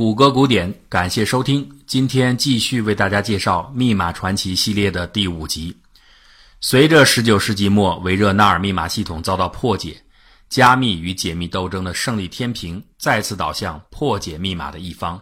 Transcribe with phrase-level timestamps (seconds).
[0.00, 1.70] 谷歌古典，感谢收听。
[1.86, 5.76] 今天继续为大家介绍《密码传奇》系列的第五集。
[6.58, 10.02] 随着19世纪末维热纳尔密码系统遭到破解，
[10.48, 15.20] 加密与解密斗争的胜利天平再次倒向破解密码的一方。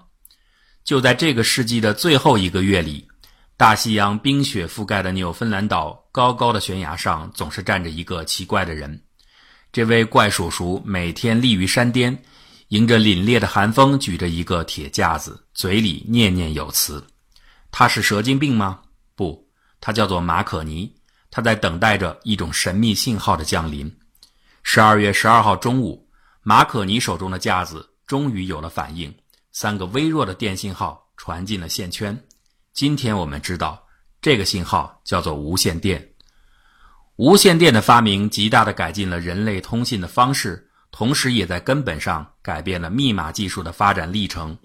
[0.85, 3.05] 就在这个世纪的最后一个月里，
[3.57, 9.03] 大西洋冰雪覆盖的纽芬兰岛高高的悬崖上，总是站着一个奇怪的人。
[9.73, 12.17] 这位怪叔叔每天立于山巅。
[12.69, 17.03] 迎着凛冽的寒风，举着一个铁架子，嘴里念念有词。
[17.71, 18.83] 他是蛇精病吗？
[19.15, 19.49] 不，
[19.81, 20.95] 他叫做马可尼。
[21.31, 23.91] 他在等待着一种神秘信号的降临。
[24.63, 26.07] 十二月十二号中午，
[26.43, 29.15] 马可尼手中的架子终于有了反应，
[29.53, 32.19] 三个微弱的电信号传进了线圈。
[32.75, 33.83] 今天我们知道，
[34.21, 36.07] 这个信号叫做无线电。
[37.17, 40.68] 无线电的发明极大地改进了人类通信的方式。
[40.91, 44.57] 同时，也在根本上改变了密码技术的发展历程。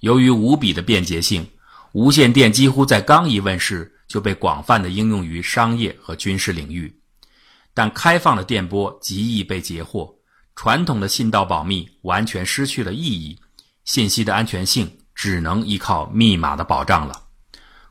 [0.00, 1.46] 由于无比的便捷性，
[1.92, 7.00] 无线电几乎在刚一问世就被广泛的应用于商业和军事领域。
[7.74, 10.14] 但开放的电波极易被截获，
[10.54, 13.38] 传统的信道保密完全失去了意义，
[13.84, 17.24] 信息的安全性只能依靠密码的保障了。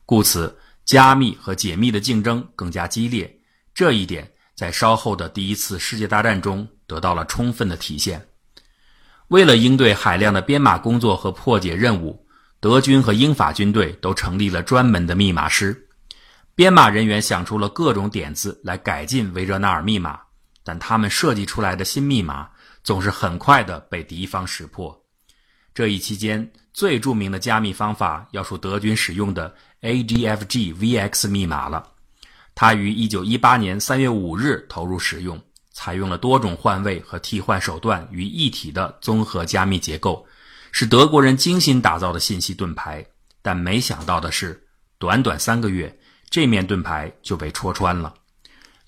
[0.05, 3.39] 故此，加密和解密的竞争更加激烈。
[3.73, 6.67] 这一点在稍后的第一次世界大战中。
[6.87, 8.25] 得到了充分的体现。
[9.27, 12.25] 为了应对海量的编码工作和破解任务，
[12.59, 15.87] 德军和英法军队都成立了专门的密码师。
[16.55, 20.19] 编码人员想出了各种点子来改进维热纳尔密码，
[20.63, 22.49] 但他们设计出来的新密码
[22.83, 24.97] 总是很快的被敌方识破。
[25.73, 31.91] 这一期间，最著名的加密方法要数德军使用的 AGFG-VX 密码了。
[32.55, 35.39] 它于1918年3月5日投入使用。
[35.79, 40.25] 采用了多种换位和替换手段于一体的综合加密结构，
[40.71, 43.05] 是德国人精心打造的信息盾牌。
[43.43, 44.59] 但没想到的是，
[44.97, 45.95] 短短三个月，
[46.31, 48.11] 这面盾牌就被戳穿了。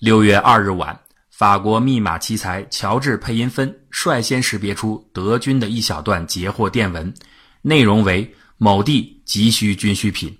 [0.00, 0.98] 六月二日晚，
[1.30, 7.14] 法国密码奇才乔治·佩因芬率先识别出德军的一小段截获电文，
[7.62, 10.36] 内容为“某地急需军需品”。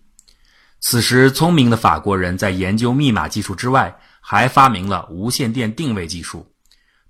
[0.80, 3.96] 此时，聪明的法国人在研究密码技术之外。
[4.20, 6.46] 还发明了无线电定位技术，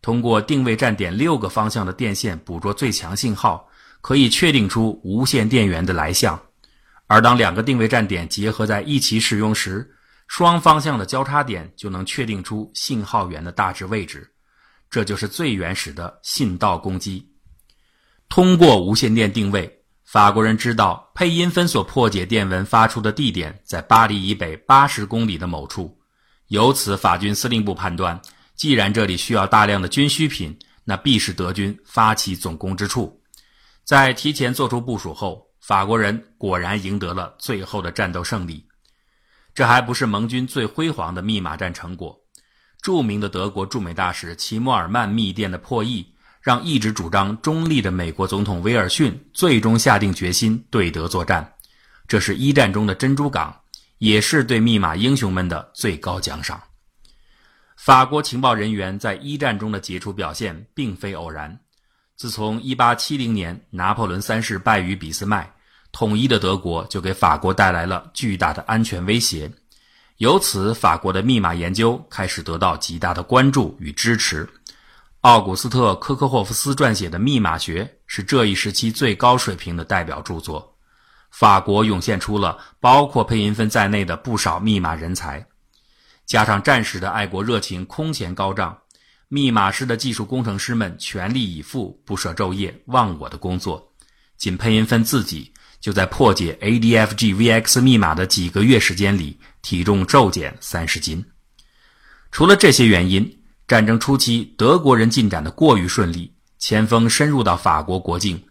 [0.01, 3.69] 通过定位站点六个方向的电线捕捉最强信号，
[4.01, 6.41] 可以确定出无线电源的来向。
[7.07, 9.95] 而当两个定位站点结合在一起使用时，
[10.29, 14.31] 双方向的交叉点就能确定出信号源的大致位置。
[14.89, 17.29] 这就是最原始的信道攻击。
[18.29, 26.00] 通过无线电定位，法国人知道佩因芬所破解电文发出的地点在巴黎以北八十公里的某处。
[26.51, 28.21] 由此，法军司令部判断，
[28.57, 33.23] 既然这里需要大量的军需品，那必是德军发起总攻之处。
[33.85, 38.67] 在提前做出部署后，法国人果然赢得了最后的战斗胜利。
[39.55, 42.19] 这还不是盟军最辉煌的密码战成果。
[42.83, 46.05] 著名的德国驻美大使齐默尔曼密电的破译，
[46.41, 51.55] 让一直主张中立的美国总统威尔逊最终下定决心对德作战。
[52.09, 53.57] 这是一战中的珍珠港。
[54.01, 56.59] 也是对密码英雄们的最高奖赏。
[57.77, 61.61] 法国情报人员在一战中的杰出表现并非偶然。
[62.17, 65.53] 自从1870年拿破仑三世败于俾斯麦，
[65.93, 69.53] 统一的德国就给法国带来了巨大的安全威胁。
[70.17, 74.49] 由此，法国的密码研究开始得到极大的关注与支持。
[75.21, 80.75] 奥古斯特·科克霍夫斯撰写的《密码学》是这一时期最高水平的代表著作。
[81.31, 85.47] 法国涌现出了包括佩因芬在内的不少密码人才，
[86.27, 88.77] 加上战时的爱国热情空前高涨，
[89.29, 93.93] 密码师的技术工程师们全力以赴，不舍昼夜，忘我的工作。
[94.37, 101.25] 仅佩因芬自己就在破解 ADFGVX 密码的几个月时间里，体重骤减三十斤。
[102.31, 108.45] 除了这些原因，战争初期德国人进展的过于顺利，前锋深入到法国国境，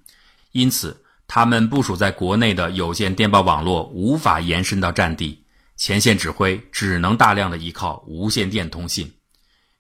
[0.54, 1.06] 因此。
[1.32, 5.46] 他们部署在国内的有线电报网络无法延伸到战地，
[5.78, 9.14] 前线指挥只能大量的依靠无线电通信。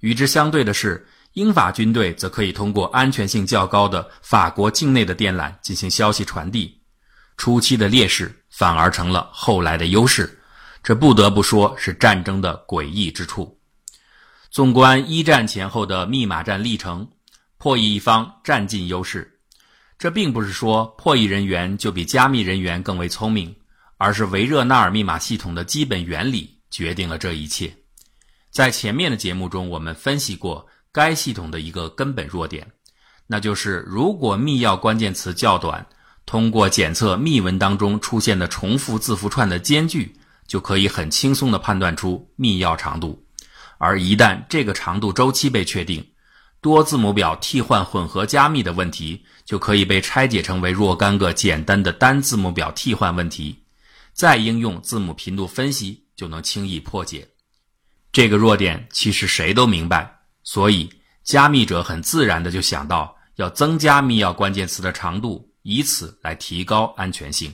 [0.01, 6.80] 与之相对的是，英法军队则可以通过安全性较高的法国境内的电缆进行消息传递。
[7.36, 10.40] 初期的劣势反而成了后来的优势，
[10.84, 13.60] 这不得不说是战争的诡异之处。
[14.52, 17.10] 纵观一战前后的密码战历程，
[17.57, 19.38] 破译一方占尽优势。
[20.00, 23.54] 这并不是说破译人员就比加密人员更为聪明，
[23.98, 27.75] 而是维热纳尔密码系统的基本原理决定了这一切。
[28.50, 32.66] 在前面的节目中，我们分析过该系统的一个根本弱点，
[33.28, 35.86] 那就是如果密钥关键词较短，
[36.25, 40.16] 通过检测密文当中出现的重复字符串的间距，
[40.48, 43.22] 就可以很轻松地判断出密钥长度。
[43.78, 46.06] 而一旦这个长度周期被确定，
[46.61, 53.63] 多字母表替换混合加密的问题就可以被拆解成为若干个简单的单字母表替换问题，
[54.13, 57.27] 再应用字母频度分析就能轻易破解。
[58.11, 60.89] 这个弱点其实谁都明白，所以
[61.23, 65.47] 加密者很自然的就想到要增加密钥关键词的长度。
[65.61, 67.53] 以此来提高安全性。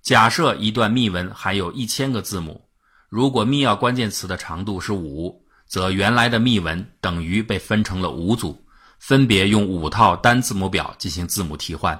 [0.00, 2.66] 假设一段密文含有一千个字母，
[3.10, 5.41] 如果密钥关键词的长度是五，
[5.72, 8.62] 则原来的密文等于被分成了五组，
[8.98, 11.98] 分别用五套单字母表进行字母替换。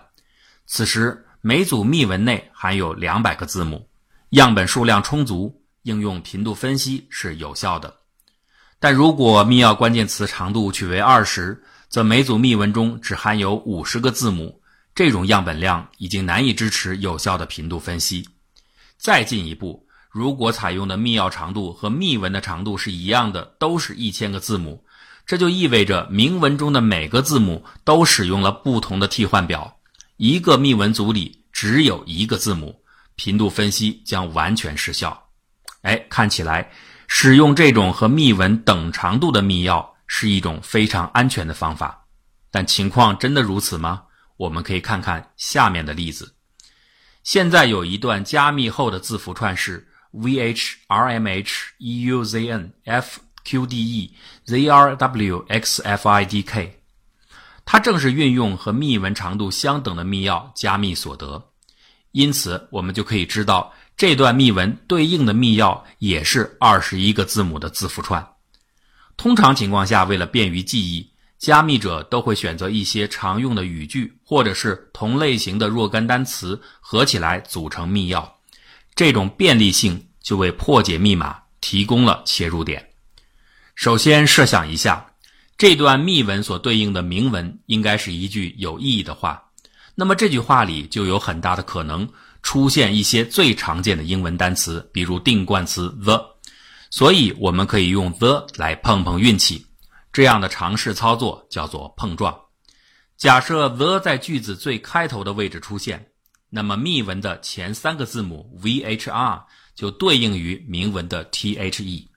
[0.66, 3.88] 此时每组密文内含有两百个字母，
[4.28, 7.94] 样本数量充足，应用频度分析是有效的。
[8.78, 14.60] 但如果密钥关键词长度取为二十，则每组密文中只含有五十个字母。
[14.94, 18.28] 这种样本量已经难以支持有效的频度分析。
[18.98, 19.81] 再进一步，
[20.12, 24.84] 如果采用的密钥长度和密文的长度是一样的，都是一千个字母，
[25.24, 29.74] 这就意味着明文中的每个字母都使用了不同的替换表。
[30.18, 32.78] 一个密文组里只有一个字母，
[33.16, 35.18] 频度分析将完全失效。
[35.80, 36.70] 哎，看起来
[37.08, 42.04] 使用这种和密文等长度的密钥是一种非常安全的方法，
[42.50, 44.02] 但情况真的如此吗？
[44.36, 46.34] 我们可以看看下面的例子。
[47.22, 54.14] 现在有一段加密后的字符串是 v h r m h e u z n f q d e
[54.44, 56.80] z r w x f i d k，
[57.64, 61.50] 它正是运用和密文长度相等的密钥加密所得。
[62.12, 68.26] 因此，我们就可以知道这段密文对应的密钥也是二十一个字母的字符串。
[69.16, 71.10] 通常情况下，为了便于记忆。
[71.38, 78.24] 加密者都会选择一些常用的语句，或者是同类型的若干单词合起来组成密钥。
[79.02, 82.90] 这种便利性就为破解密码提供了切入点。
[83.74, 85.04] 首先设想一下，
[85.58, 89.42] 这段密文所对应的明文应该是一句有意义的话，
[89.96, 92.08] 那么这句话里就有很大的可能
[92.44, 96.24] 出现一些最常见的英文单词，比如定冠词 the，
[96.88, 99.66] 所以我们可以用 the 来碰碰运气。
[100.12, 102.32] 这样的尝试操作叫做碰撞。
[103.16, 106.11] 假设 the 在句子最开头的位置出现，
[106.54, 109.42] 那么密文的前三个字母 v h r
[109.74, 112.08] 就对应于明文的 t h e。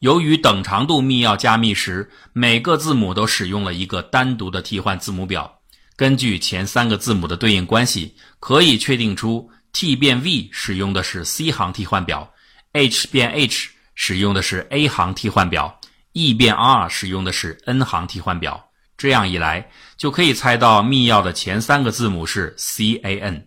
[0.00, 5.60] 由于等长度密钥加密时，每个字母都使用了一个单独的替换字母表，
[5.96, 12.32] 根据前三个字母的对应关系，可以确定出 t 变 v 使用的是 c 行替换表
[12.72, 15.78] ，h 变 h 使用的是 a 行替换表。
[16.14, 23.46] E 变 R 使用的是 N 行替换表，这样一来就可以猜到密钥的前三个字母是 C A N。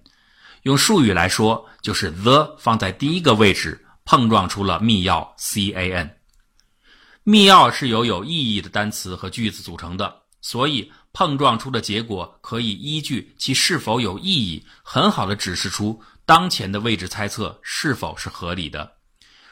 [0.64, 6.18] 用术语来说，就是 the 放在第一个位置，碰撞出了密钥 C A N。
[7.24, 18.92] 密钥是由有意义的单词和句子组成的，所以碰撞出的结果可以依据其是否有意义，很好的指示出当前的位置猜测是否是合理的。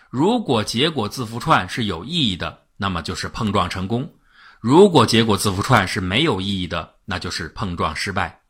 [0.09, 4.12] 如果结果字符串是有意义的，那么就是碰撞成功。
[4.59, 8.41] 如果结果字符串是没有意义的，那就是碰撞失败。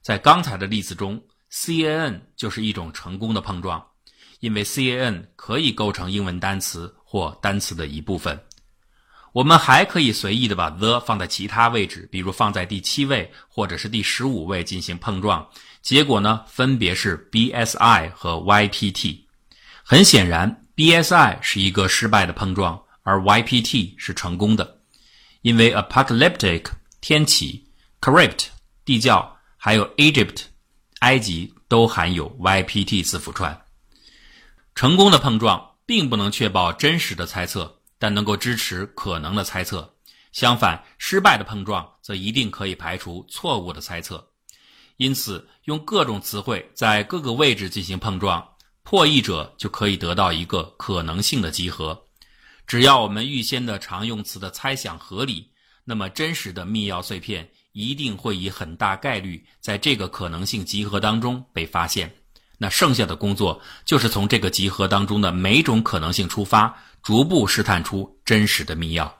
[0.00, 1.22] 在刚才的例子中
[1.52, 3.86] ，C A N 就是一种成功的碰撞，
[4.40, 8.42] 因为 C A N 可以构成英文单词或单词的一部分。
[9.32, 15.46] 我们还可以随意的把 the 放在其他位置，比如放在第七位或者是第十五位进行碰撞，
[15.82, 19.28] 结果呢分别是 B S I 和 Y P T。
[19.84, 22.82] 很显然，B S I 是一个失败的碰撞。
[23.04, 24.78] 而 YPT 是成功的，
[25.40, 26.66] 因为 apocalyptic
[27.00, 27.66] 天启、
[28.00, 28.46] Corrupt
[28.84, 30.44] 地窖，还有 Egypt
[31.02, 33.60] 埃及都含有 YPT 字符串。
[34.72, 39.96] 成功的碰撞并不能确保真实的猜测，但能够支持可能的猜测。
[40.30, 44.24] 相反，失败的碰撞则一定可以排除错误的猜测。
[44.96, 48.46] 因此，用各种词汇在各个位置进行碰撞，
[48.84, 52.00] 破译者就可以得到一个可能性的集合。
[52.64, 55.50] 只要我们预先的常用词的猜想合理，
[55.84, 62.14] 那么真实的密钥碎片一定会以很大概率在这个可能性集合当中被发现。
[62.58, 69.10] 那剩下的工作就是从这个集合当中的每种可能性出发，逐步试探出真实的密钥。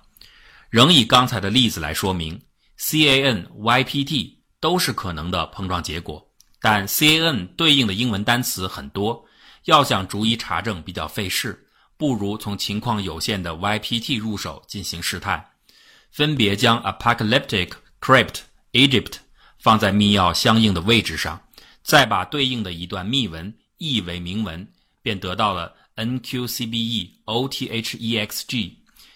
[0.71, 2.41] 仍以刚才的例子来说明
[2.77, 6.25] ，C A N Y P T 都是可能的碰撞结果，
[6.61, 9.25] 但 C A N 对应的英文单词很多，
[9.65, 11.67] 要想逐一查证比较费事。
[11.97, 15.45] 不如从情况有限的 YPT 入手进行试探，
[16.11, 17.71] 分别将 apocalyptic
[18.03, 18.41] crypt
[18.73, 19.19] Egypt
[19.61, 21.41] 放在密钥相应的位置上，
[21.85, 24.67] 再把对应的一段密文译为明文，
[25.03, 28.73] 便得到了 nqcbe othexg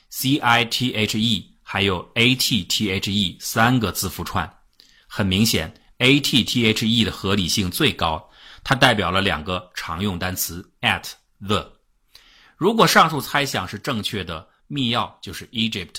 [0.08, 4.48] cithe 还有 atthe 三个字符串。
[5.08, 8.30] 很明显，atthe 的合理性最高，
[8.62, 11.10] 它代表了两个常用单词 at
[11.44, 11.72] the。
[12.56, 15.96] 如果上述猜想是正确的，密钥就是 Egypt，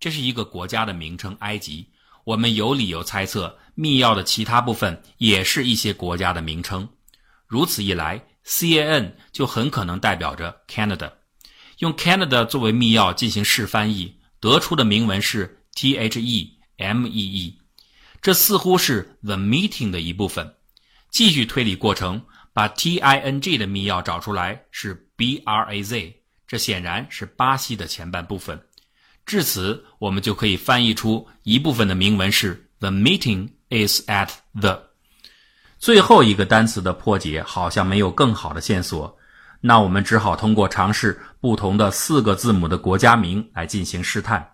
[0.00, 1.90] 这是一个国家的名称，埃及。
[2.24, 6.88] 我们有理由猜测，密钥的其他部分也是一些国家的名称。
[7.46, 11.12] 如此一来，CAN 就很可能代表着 Canada。
[11.78, 17.54] 用 Canada 作为密钥进行试翻译，得出的铭文是 THE-MEE。
[18.22, 20.54] 这似乎是 The Meeting 的一部分。
[21.10, 26.14] 继续推理过程，把 TING 的密钥找出来是 BRAZ，
[26.46, 28.58] 这显然是巴西的前半部分。
[29.26, 34.28] 至此，我们就可以翻译出一部分的铭文是 "The meeting is at
[34.60, 34.82] the"。
[35.78, 39.16] 最后一个单词的破解好像没有更好的线索，
[39.60, 44.46] 那我们只好通过尝试不同的四个字母的国家名来进行试探。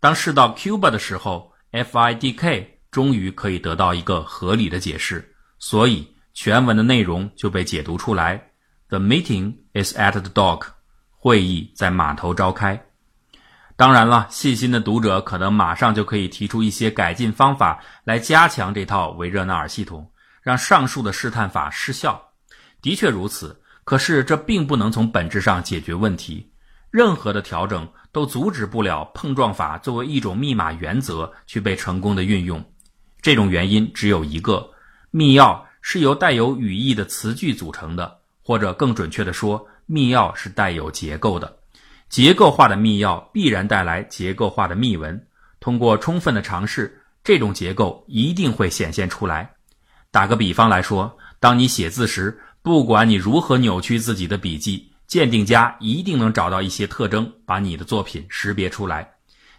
[0.00, 8.50] 当试到 Cuba 的时候，FIDK 终于可以得到一个合理的解释，所以全文的内容就被解读出来
[8.88, 10.66] ："The meeting is at the dock"，
[11.10, 12.87] 会议在码头召开。
[13.78, 20.10] 当然了，细心的读者可能马上就可以提出一些改进方法来加强这套维热纳尔系统，
[20.42, 22.20] 让上述的试探法失效。
[22.82, 26.50] 的确如此，可是这并不能从本质上解决问题。
[26.90, 32.60] 任何的调整都阻止不了碰撞法作为一种密码原则去被成功的运用。
[33.22, 34.68] 这种原因只有一个：
[35.12, 41.57] 密钥是由带有语义的词句组成的，或者更准确的说，密钥是带有结构的。
[42.08, 45.26] 结构化的密钥必然带来结构化的密文。
[45.60, 49.50] 通过充分的尝试，这种结构一定会显现出来。
[50.10, 59.10] 打个比方来说，当你写字时，不管你如何扭曲自己的笔迹，鉴定家一定能找到一些特征，把你的作品识别出来。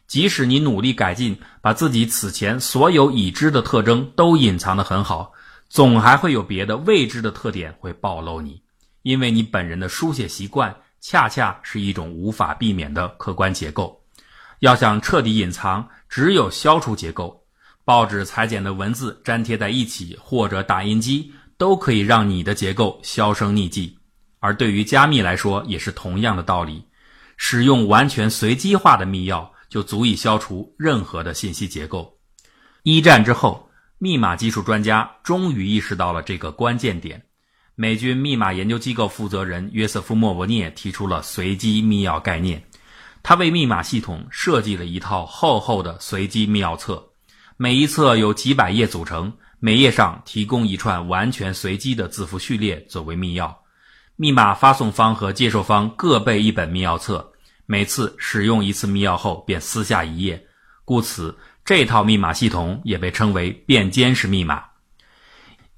[0.07, 5.31] 即使你努力改进，把自己此前所有已知的特征都隐藏得很好，
[5.69, 8.59] 总还会有别的未知的特点会暴露你，
[9.03, 10.75] 因为你本人的书写习惯。
[11.01, 13.99] 恰恰是一种无法避免的客观结构。
[14.59, 17.41] 要想彻底隐藏，只有消除结构。
[17.85, 23.97] 报纸裁剪的文字粘贴在一起，或者打印机，都可以让你的结构销声匿迹。
[24.39, 26.85] 而对于加密来说，也是同样的道理。
[27.37, 32.17] 使用完全随机化的密钥，就足以消除任何的信息结构。
[32.83, 37.23] 一战之后，密码技术专家终于意识到了这个关键点。
[37.81, 42.61] 美军密码研究机构负责人约瑟夫·莫伯涅提出了随机密钥概念。
[43.23, 47.01] 他为密码系统设计了一套厚厚的随机密钥册，
[47.55, 49.31] 每一册由几百页组成，
[49.61, 53.49] 每页上提供一串完全随机的字符序列作为密钥。
[54.17, 57.31] 密码发送方和接受方各备一本密钥册，
[57.65, 60.45] 每次使用一次密钥后便撕下一页，
[60.83, 61.33] 故此
[61.63, 64.65] 这套密码系统也被称为变监式密码。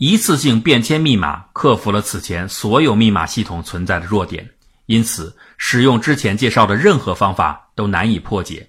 [0.03, 4.49] 一次性便签密码克服了此前所有密码系统存在的弱点，
[4.87, 8.67] 因此使用之前介绍的任何方法都难以破解。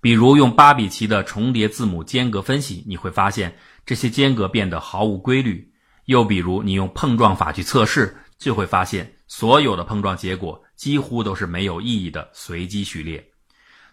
[0.00, 5.68] 比如用巴比奇的重叠字母间隔分析，你会发现这些间隔变得毫无规律；
[6.06, 13.22] 又比如你用碰撞法去测试，就会发现所有的碰撞结果几乎都是没有意义的随机序列。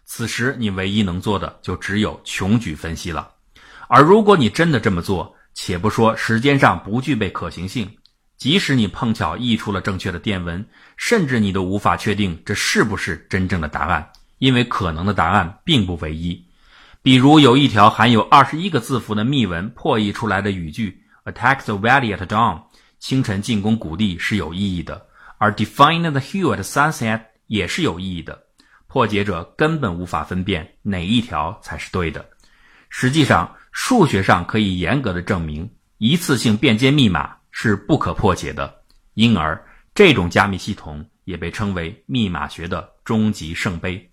[0.05, 3.29] 此时你唯一能做的就只有穷举分析了。
[3.89, 7.89] 而如果你真的这么做，且不说时间上不具备可行性，
[8.37, 10.63] 即使你碰巧译出了正确的电文，
[10.97, 16.45] 甚至你都无法确定这是不是真正的答案，因为可能的答案并不唯一。
[17.01, 22.61] 比如有一条含有二十一个字符的密文破译出来的语句 “Attack the valley at dawn”，
[22.99, 25.07] 清晨进攻谷地是有意义的，
[25.39, 28.43] 而 “Define the hill at sunset” 也是有意义的。
[28.85, 32.23] 破解者根本无法分辨哪一条才是对的。
[32.89, 33.56] 实际上。
[33.79, 35.69] 数学上可以严格的证明，
[35.99, 38.75] 一次性变接密码是不可破解的，
[39.13, 44.11] 因而这种加密系统也被称为密码学的终极圣杯。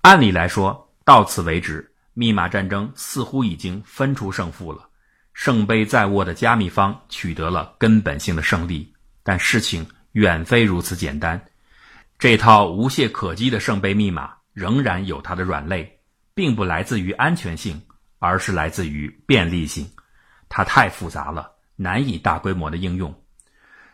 [0.00, 4.88] 按理来说，到此为止，密码战争似乎已经分出胜负了，
[5.34, 8.90] 圣杯在握的加密方取得了根本性的胜利。
[9.24, 11.44] 但事情远非如此简单，
[12.16, 15.98] 这套无懈可击的圣杯密码仍然有它的软肋，
[16.32, 17.82] 并不来自于安全性。
[18.18, 19.88] 而是来自于便利性，
[20.48, 23.14] 它太复杂了，难以大规模的应用。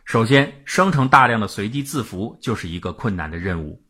[0.05, 3.83] 首先，生成大量的随机字符就是一个困难的任务。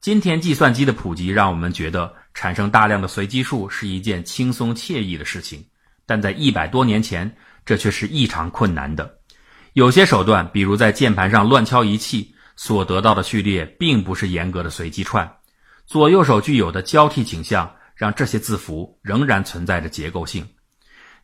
[0.00, 5.64] 今天计算机的普及让我们觉得产生大量的随机数是一件轻松惬意的事情，
[6.06, 9.18] 但在一百多年前，这却是异常困难的。
[9.72, 15.30] 有些手段，比如在键盘上乱敲一气，所得到的序列并不是严格的随机串，
[15.86, 20.46] 左右手具有的交替倾向，让这些字符仍然存在着结构性。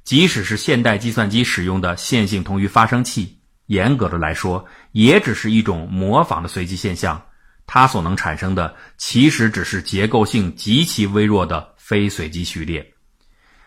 [0.03, 7.25] 即使是现代计算机使用的线性同余发生器，严格的来说，也只是一种模仿的随机现象。
[7.67, 12.85] 它所能产生的，其实只是结构性极其微弱的非随机序列。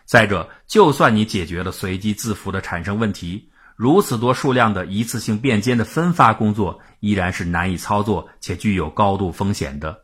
[0.04, 9.98] 再者，就算你解决了随机字符的产生问题，如此多数量的一次性变间的分发工作，依然是难以操作且具有高度风险的。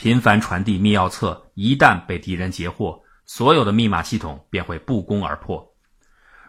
[0.00, 5.62] 频繁传递密钥册，一旦被敌人截获，所有的密码系统便会不攻而破。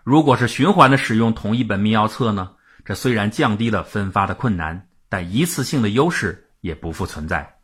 [0.05, 2.51] 如果是循环的使用同一本密钥册呢？
[2.85, 6.47] 这虽然降低了分发的困难，但一次性的优势。
[6.61, 7.55] 也不复存在，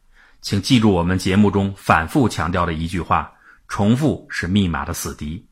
[0.41, 3.31] 请记住我们节目中反复强调的一句话：
[3.69, 5.47] 重复是密码的死敌。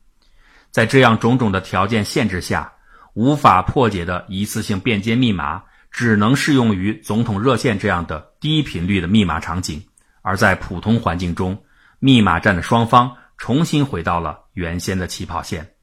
[0.70, 2.70] 在这样种种的条件限制下，
[3.14, 9.80] 无法破解的一次性便捷密码只能适用于总统热线这样的低频率的密码场景，
[10.26, 11.56] 而在普通环境中，
[12.00, 15.74] 密码战的双方重新回到了原先的起跑线。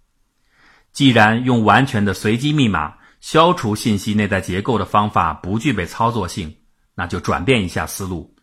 [0.91, 6.53] 既然用完全的随机密码消除信息内在结构的方法不具备操作性。
[6.95, 8.35] 那就转变一下思路，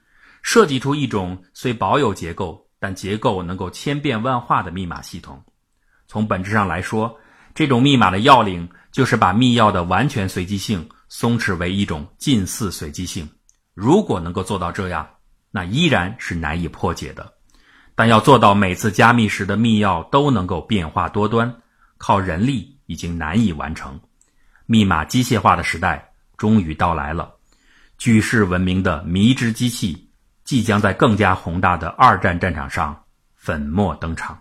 [0.43, 5.41] 设计出一种虽保有结构，但结构能够千变万化的密码系统。
[6.09, 7.15] 从本质上来说，
[7.55, 13.29] 这种密码的要领就是把密钥的完全随机性松弛为一种近似随机性。
[13.75, 15.09] 如果能够做到这样，
[15.51, 17.35] 那依然是难以破解的。
[17.95, 21.55] 但要做到每次加密时的密钥都能够变化多端，
[21.99, 24.01] 靠人力已经难以完成。
[24.67, 27.35] 密码机械化的时代终于到来了。
[27.99, 30.09] 举世闻名的迷之机器，
[30.45, 33.05] 即将在更加宏大的二战战场上
[33.35, 34.39] 粉墨登场。